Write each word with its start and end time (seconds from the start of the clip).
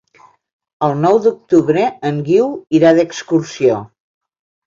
El 0.87 0.93
nou 1.01 1.17
d'octubre 1.25 1.83
en 2.09 2.17
Guiu 2.29 2.49
irà 2.79 2.93
d'excursió. 3.01 3.77